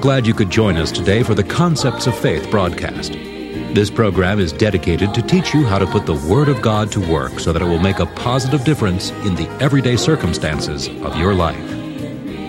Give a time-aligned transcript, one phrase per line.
[0.00, 3.12] glad you could join us today for the Concepts of Faith broadcast.
[3.74, 7.00] This program is dedicated to teach you how to put the Word of God to
[7.00, 11.34] work so that it will make a positive difference in the everyday circumstances of your
[11.34, 11.58] life.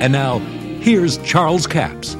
[0.00, 0.40] And now,
[0.80, 2.16] here's Charles Capps.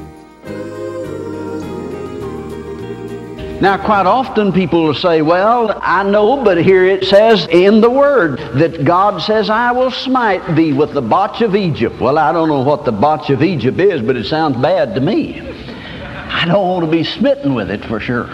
[3.59, 7.89] Now, quite often people will say, Well, I know, but here it says in the
[7.89, 11.99] Word that God says, I will smite thee with the botch of Egypt.
[11.99, 15.01] Well, I don't know what the botch of Egypt is, but it sounds bad to
[15.01, 15.41] me.
[15.41, 18.29] I don't want to be smitten with it for sure.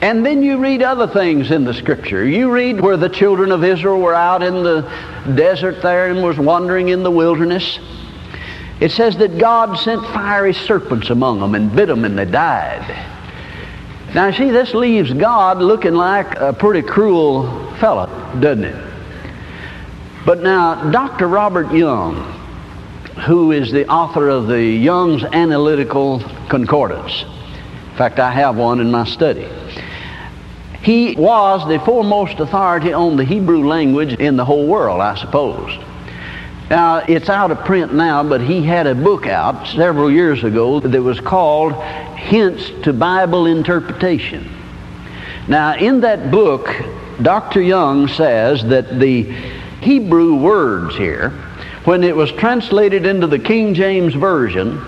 [0.00, 2.24] And then you read other things in the Scripture.
[2.24, 4.82] You read where the children of Israel were out in the
[5.34, 7.80] desert there and was wandering in the wilderness.
[8.78, 13.13] It says that God sent fiery serpents among them and bit them and they died.
[14.14, 18.06] Now, see, this leaves God looking like a pretty cruel fellow,
[18.38, 18.92] doesn't it?
[20.24, 21.26] But now, Dr.
[21.26, 22.14] Robert Young,
[23.26, 28.90] who is the author of the Young's Analytical Concordance, in fact, I have one in
[28.90, 29.48] my study.
[30.80, 35.76] He was the foremost authority on the Hebrew language in the whole world, I suppose.
[36.70, 40.80] Now, it's out of print now, but he had a book out several years ago
[40.80, 41.74] that was called
[42.16, 44.48] Hints to Bible Interpretation.
[45.46, 46.74] Now, in that book,
[47.20, 47.60] Dr.
[47.60, 49.22] Young says that the
[49.82, 51.30] Hebrew words here,
[51.84, 54.82] when it was translated into the King James Version,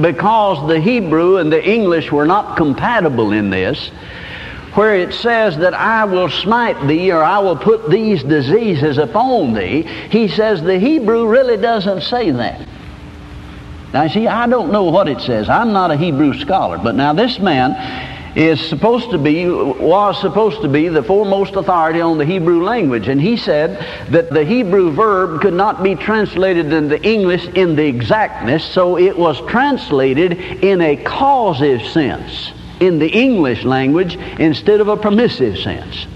[0.00, 3.90] because the Hebrew and the English were not compatible in this,
[4.74, 9.52] where it says that I will smite thee or I will put these diseases upon
[9.52, 12.66] thee, he says the Hebrew really doesn't say that.
[13.92, 15.50] Now, see, I don't know what it says.
[15.50, 16.78] I'm not a Hebrew scholar.
[16.78, 17.76] But now this man
[18.34, 23.08] is supposed to be, was supposed to be the foremost authority on the Hebrew language.
[23.08, 23.78] And he said
[24.10, 29.18] that the Hebrew verb could not be translated into English in the exactness, so it
[29.18, 30.32] was translated
[30.64, 32.52] in a causative sense
[32.82, 36.06] in the English language instead of a permissive sense.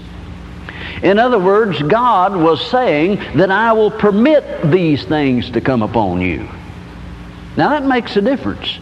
[1.01, 6.21] In other words, God was saying that I will permit these things to come upon
[6.21, 6.47] you.
[7.55, 8.79] Now that makes a difference.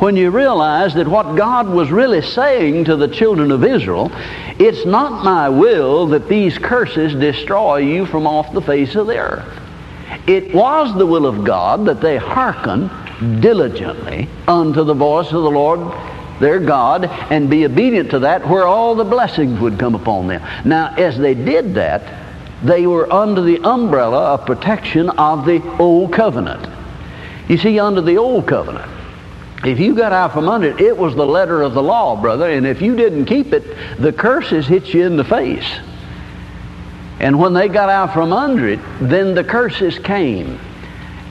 [0.00, 4.10] When you realize that what God was really saying to the children of Israel,
[4.58, 9.18] it's not my will that these curses destroy you from off the face of the
[9.18, 9.60] earth.
[10.26, 12.90] It was the will of God that they hearken
[13.40, 15.80] diligently unto the voice of the Lord
[16.40, 20.42] their God and be obedient to that where all the blessings would come upon them.
[20.64, 22.02] Now, as they did that,
[22.62, 26.68] they were under the umbrella of protection of the old covenant.
[27.48, 28.90] You see, under the old covenant,
[29.64, 32.50] if you got out from under it, it was the letter of the law, brother,
[32.50, 33.64] and if you didn't keep it,
[33.98, 35.68] the curses hit you in the face.
[37.20, 40.60] And when they got out from under it, then the curses came.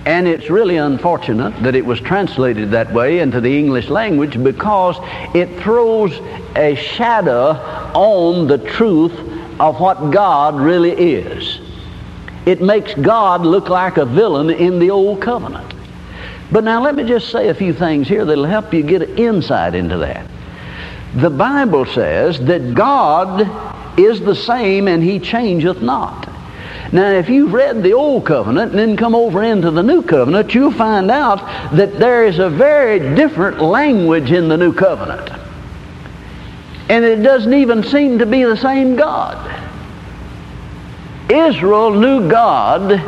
[0.07, 4.95] And it's really unfortunate that it was translated that way into the English language because
[5.35, 6.13] it throws
[6.55, 7.51] a shadow
[7.93, 9.11] on the truth
[9.59, 11.59] of what God really is.
[12.45, 15.73] It makes God look like a villain in the old covenant.
[16.53, 19.17] But now let me just say a few things here that'll help you get an
[19.17, 20.25] insight into that.
[21.15, 26.26] The Bible says that God is the same and he changeth not.
[26.91, 30.53] Now, if you've read the Old Covenant and then come over into the New Covenant,
[30.55, 31.39] you'll find out
[31.75, 35.29] that there is a very different language in the New Covenant.
[36.89, 39.53] And it doesn't even seem to be the same God.
[41.29, 43.03] Israel knew God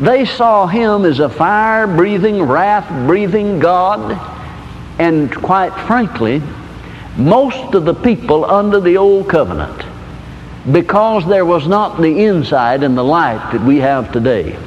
[0.00, 4.20] they saw him as a fire breathing, wrath breathing God.
[4.98, 6.42] And quite frankly,
[7.16, 9.84] most of the people under the old covenant,
[10.70, 14.58] because there was not the insight and the light that we have today,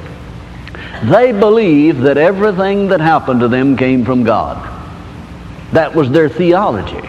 [1.04, 4.74] they believed that everything that happened to them came from God.
[5.72, 7.08] That was their theology.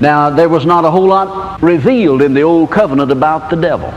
[0.00, 3.94] Now, there was not a whole lot revealed in the old covenant about the devil.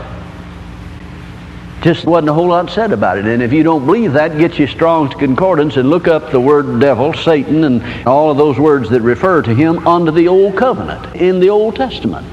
[1.82, 3.26] Just wasn't a whole lot said about it.
[3.26, 6.80] And if you don't believe that, get your Strong's Concordance and look up the word
[6.80, 11.16] devil, Satan, and all of those words that refer to him under the Old Covenant
[11.16, 12.26] in the Old Testament.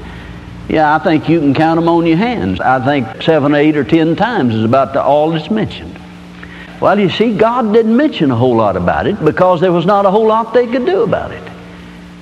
[0.68, 2.60] Yeah, I think you can count them on your hands.
[2.60, 5.98] I think seven, eight, or ten times is about the, all that's mentioned.
[6.80, 10.06] Well, you see, God didn't mention a whole lot about it because there was not
[10.06, 11.42] a whole lot they could do about it.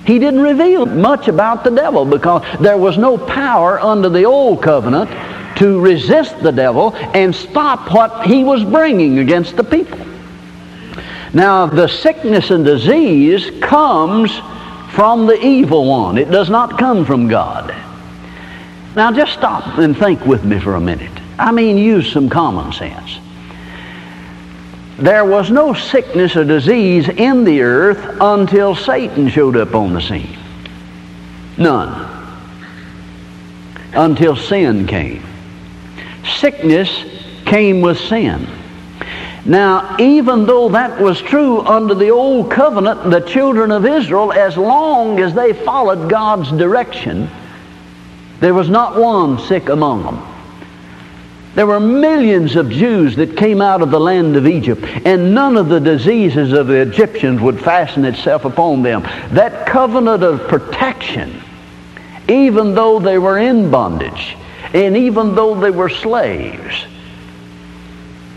[0.07, 4.63] He didn't reveal much about the devil because there was no power under the old
[4.63, 5.11] covenant
[5.59, 9.99] to resist the devil and stop what he was bringing against the people.
[11.33, 14.37] Now, the sickness and disease comes
[14.91, 16.19] from the evil one.
[16.19, 17.75] It does not come from God.
[18.95, 21.11] Now, just stop and think with me for a minute.
[21.39, 23.19] I mean, use some common sense.
[24.99, 30.01] there was no sickness or disease in the earth until Satan showed up on the
[30.01, 30.39] scene.
[31.57, 32.09] None.
[33.95, 35.25] Until sin came.
[36.39, 37.05] Sickness
[37.47, 38.47] came with sin.
[39.45, 44.57] Now, even though that was true under the old covenant, the children of Israel, as
[44.57, 47.29] long as they followed God's direction,
[48.43, 50.21] there was not one sick among them.
[51.55, 55.57] There were millions of Jews that came out of the land of Egypt, and none
[55.57, 59.03] of the diseases of the Egyptians would fasten itself upon them.
[59.33, 61.41] That covenant of protection,
[62.27, 64.37] even though they were in bondage,
[64.75, 66.85] and even though they were slaves,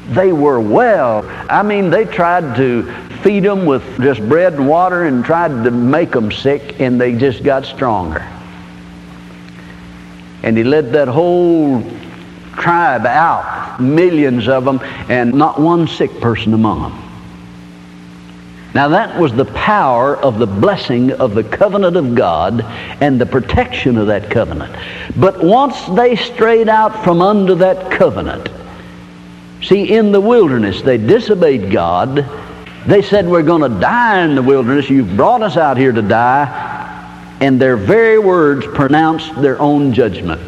[0.09, 1.25] they were well.
[1.49, 2.83] I mean, they tried to
[3.23, 7.15] feed them with just bread and water and tried to make them sick, and they
[7.15, 8.23] just got stronger.
[10.45, 11.81] And he led that whole
[12.53, 17.01] tribe out, millions of them, and not one sick person among them.
[18.75, 22.61] Now, that was the power of the blessing of the covenant of God
[23.01, 24.75] and the protection of that covenant.
[25.15, 28.49] But once they strayed out from under that covenant,
[29.63, 32.29] see, in the wilderness, they disobeyed God.
[32.85, 34.89] They said, We're going to die in the wilderness.
[34.89, 36.64] You've brought us out here to die.
[37.41, 40.41] And their very words pronounced their own judgment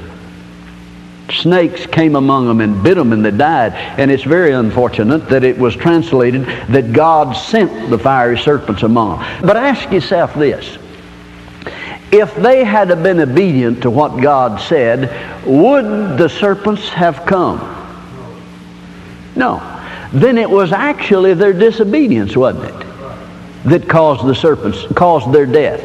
[1.31, 3.73] snakes came among them and bit them and they died.
[3.73, 9.19] And it's very unfortunate that it was translated that God sent the fiery serpents among
[9.19, 9.45] them.
[9.45, 10.77] But ask yourself this.
[12.11, 17.59] If they had been obedient to what God said, would the serpents have come?
[19.35, 19.73] No.
[20.13, 22.86] Then it was actually their disobedience, wasn't it?
[23.67, 25.81] That caused the serpents, caused their death,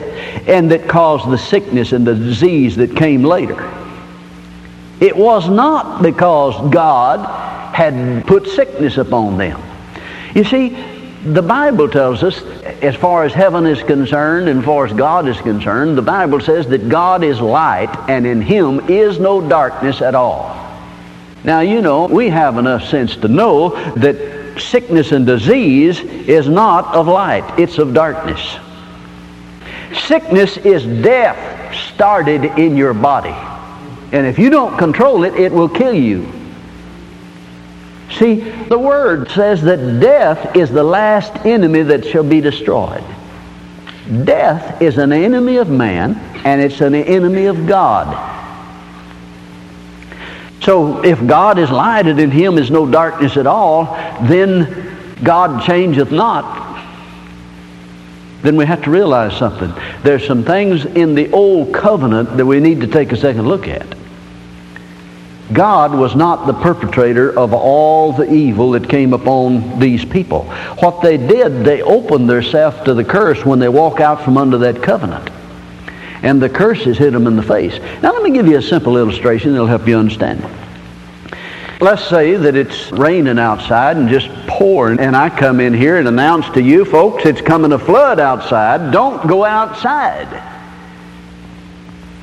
[0.49, 3.73] and that caused the sickness and the disease that came later.
[5.01, 9.61] It was not because God had put sickness upon them.
[10.35, 10.69] You see,
[11.25, 12.43] the Bible tells us,
[12.83, 16.41] as far as heaven is concerned and as far as God is concerned, the Bible
[16.41, 20.59] says that God is light and in Him is no darkness at all.
[21.45, 26.95] Now, you know, we have enough sense to know that sickness and disease is not
[26.95, 28.57] of light, it's of darkness.
[30.07, 33.35] Sickness is death started in your body.
[34.13, 36.31] And if you don't control it, it will kill you.
[38.19, 43.05] See, the Word says that death is the last enemy that shall be destroyed.
[44.25, 48.32] Death is an enemy of man, and it's an enemy of God.
[50.63, 53.85] So if God is light and in him is no darkness at all,
[54.23, 56.61] then God changeth not.
[58.43, 59.73] Then we have to realize something.
[60.03, 63.67] There's some things in the old covenant that we need to take a second look
[63.67, 63.87] at.
[65.53, 70.45] God was not the perpetrator of all the evil that came upon these people.
[70.79, 74.59] What they did, they opened themselves to the curse when they walk out from under
[74.59, 75.29] that covenant.
[76.23, 77.79] And the curses hit them in the face.
[78.03, 80.45] Now let me give you a simple illustration that'll help you understand.
[81.81, 86.07] Let's say that it's raining outside and just pouring, and I come in here and
[86.07, 88.93] announce to you folks it's coming a flood outside.
[88.93, 90.29] Don't go outside.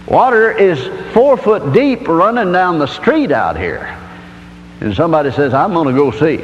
[0.07, 0.80] Water is
[1.13, 3.98] four foot deep running down the street out here.
[4.80, 6.42] And somebody says, I'm going to go see.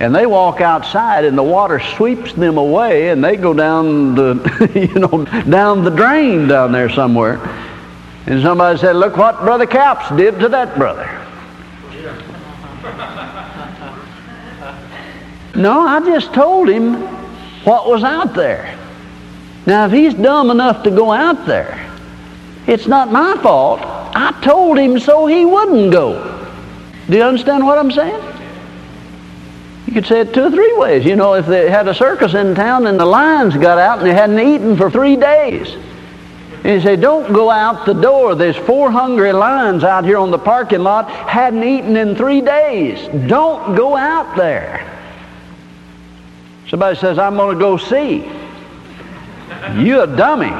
[0.00, 4.70] And they walk outside and the water sweeps them away and they go down the,
[4.94, 7.38] you know, down the drain down there somewhere.
[8.26, 11.16] And somebody said, look what Brother Capps did to that brother.
[15.52, 16.94] No, I just told him
[17.64, 18.78] what was out there.
[19.66, 21.90] Now, if he's dumb enough to go out there,
[22.66, 23.80] it's not my fault.
[23.82, 26.48] I told him so he wouldn't go.
[27.08, 28.39] Do you understand what I'm saying?
[29.90, 31.04] You could say it two or three ways.
[31.04, 34.06] You know, if they had a circus in town and the lions got out and
[34.06, 35.74] they hadn't eaten for three days.
[36.62, 38.36] And you say, don't go out the door.
[38.36, 43.08] There's four hungry lions out here on the parking lot, hadn't eaten in three days.
[43.26, 44.86] Don't go out there.
[46.68, 48.30] Somebody says, I'm going to go see.
[49.76, 50.52] You a dummy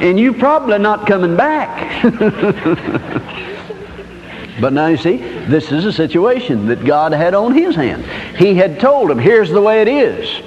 [0.00, 2.02] and you probably not coming back.
[4.60, 5.18] but now you see,
[5.48, 8.04] this is a situation that God had on his hand.
[8.36, 10.42] He had told him, here's the way it is.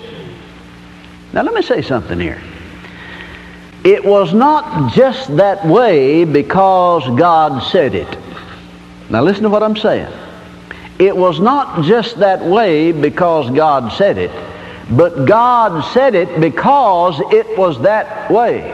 [1.34, 2.42] Now let me say something here.
[3.84, 8.18] It was not just that way because God said it.
[9.10, 10.12] Now listen to what I'm saying.
[11.00, 14.32] It was not just that way because God said it,
[14.92, 18.72] but God said it because it was that way.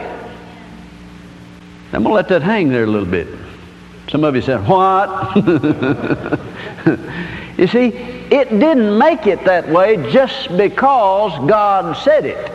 [1.92, 3.26] I'm going to let that hang there a little bit.
[4.10, 5.36] Some of you said, What?
[7.60, 12.50] You see, it didn't make it that way just because God said it.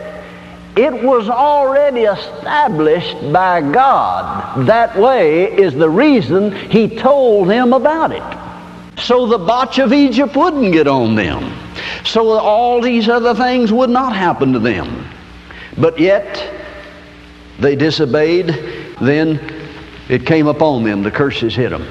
[0.76, 4.66] It was already established by God.
[4.66, 9.00] That way is the reason He told them about it.
[9.00, 11.56] So the botch of Egypt wouldn't get on them.
[12.04, 15.06] So all these other things would not happen to them.
[15.78, 16.52] But yet,
[17.60, 18.48] they disobeyed,
[19.00, 19.38] then
[20.08, 21.02] it came upon them.
[21.02, 21.86] The curses hit them.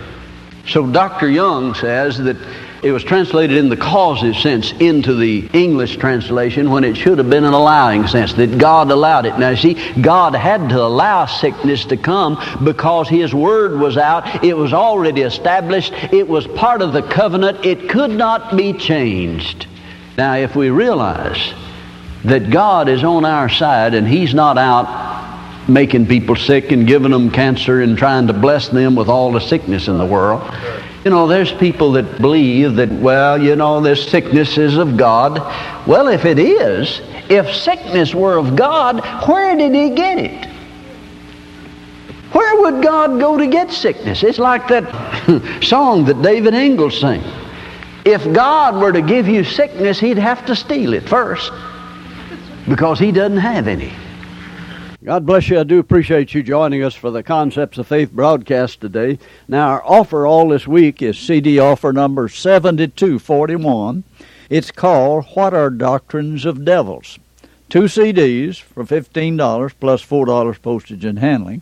[0.67, 1.29] So Dr.
[1.29, 2.38] Young says that
[2.81, 7.29] it was translated in the causes sense into the English translation when it should have
[7.29, 9.38] been an allowing sense, that God allowed it.
[9.39, 14.43] Now, see, God had to allow sickness to come because His Word was out.
[14.43, 15.93] It was already established.
[16.13, 17.65] It was part of the covenant.
[17.65, 19.65] It could not be changed.
[20.17, 21.53] Now, if we realize
[22.24, 25.04] that God is on our side and He's not out
[25.67, 29.39] making people sick and giving them cancer and trying to bless them with all the
[29.39, 30.43] sickness in the world.
[31.03, 35.38] You know, there's people that believe that, well, you know, this sickness is of God.
[35.88, 40.45] Well, if it is, if sickness were of God, where did He get it?
[42.31, 44.24] Where would God go to get sickness?
[44.24, 47.24] It's like that song that David Ingles sang.
[48.03, 51.51] If God were to give you sickness, He'd have to steal it first
[52.67, 53.93] because He doesn't have any.
[55.05, 55.59] God bless you.
[55.59, 59.19] I do appreciate you joining us for the Concepts of Faith broadcast today.
[59.47, 64.03] Now, our offer all this week is CD offer number 7241.
[64.50, 67.19] It's called What Are Doctrines of Devils?
[67.69, 71.62] Two CDs for $15 plus $4 postage and handling.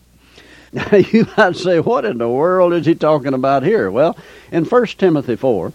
[0.72, 3.90] Now, you might say, what in the world is he talking about here?
[3.90, 4.16] Well,
[4.52, 5.70] in 1 Timothy 4,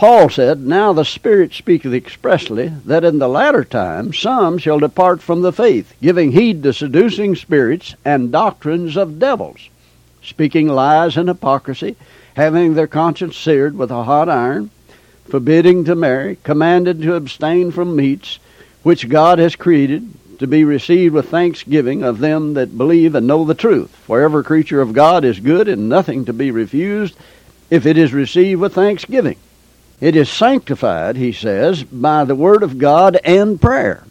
[0.00, 5.20] Paul said, Now the Spirit speaketh expressly that in the latter time some shall depart
[5.20, 9.68] from the faith, giving heed to seducing spirits and doctrines of devils,
[10.22, 11.96] speaking lies and hypocrisy,
[12.32, 14.70] having their conscience seared with a hot iron,
[15.28, 18.38] forbidding to marry, commanded to abstain from meats
[18.82, 23.44] which God has created to be received with thanksgiving of them that believe and know
[23.44, 23.94] the truth.
[24.06, 27.14] For every creature of God is good and nothing to be refused
[27.68, 29.36] if it is received with thanksgiving.
[30.00, 34.04] It is sanctified, he says, by the Word of God and prayer.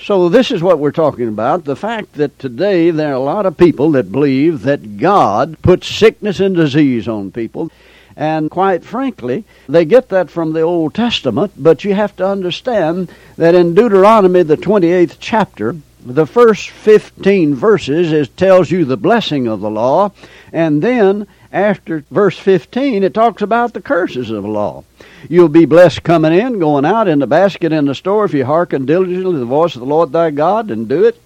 [0.00, 3.46] So, this is what we're talking about the fact that today there are a lot
[3.46, 7.70] of people that believe that God puts sickness and disease on people.
[8.16, 13.10] And quite frankly, they get that from the Old Testament, but you have to understand
[13.36, 19.46] that in Deuteronomy, the 28th chapter, the first 15 verses is, tells you the blessing
[19.46, 20.10] of the law,
[20.52, 24.84] and then after verse 15, it talks about the curses of the law.
[25.28, 28.44] You'll be blessed coming in, going out, in the basket, in the store, if you
[28.44, 31.20] hearken diligently to the voice of the Lord thy God and do it.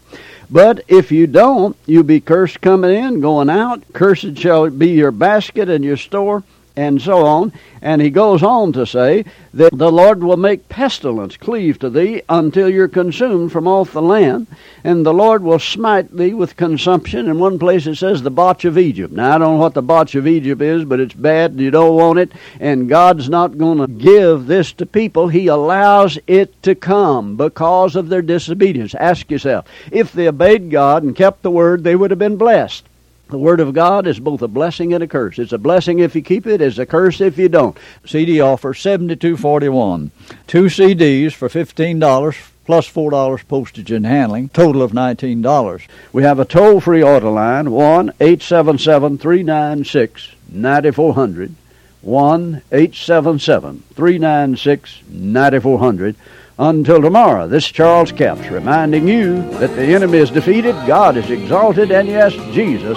[0.51, 3.83] But if you don't, you'll be cursed coming in, going out.
[3.93, 6.45] Cursed shall be your basket and your store
[6.77, 7.53] and so on.
[7.81, 12.23] And he goes on to say that the Lord will make pestilence cleave to thee
[12.29, 14.47] until you're consumed from off the land,
[14.85, 17.29] and the Lord will smite thee with consumption.
[17.29, 19.13] In one place it says the botch of Egypt.
[19.13, 21.71] Now I don't know what the botch of Egypt is, but it's bad and you
[21.71, 25.29] don't want it, and God's not going to give this to people.
[25.29, 28.95] He allows it to come because of their disobedience.
[28.95, 32.85] Ask yourself, if they obeyed God and kept the word, they would have been blessed.
[33.29, 35.41] The Word of God is both a blessing and a curse.
[35.41, 37.77] It's a blessing if you keep it, it's a curse if you don't.
[38.05, 40.13] CD offer seventy-two forty-one.
[40.47, 45.43] Two CDs for fifteen dollars plus plus four dollars postage and handling, total of nineteen
[45.43, 45.83] dollars.
[46.13, 51.15] We have a toll-free order line one eight seven seven three nine six ninety four
[51.15, 51.55] hundred.
[52.03, 56.15] One eight seven seven three nine six ninety four hundred.
[56.59, 61.29] Until tomorrow, this is Charles Capps reminding you that the enemy is defeated, God is
[61.31, 62.97] exalted, and yes, Jesus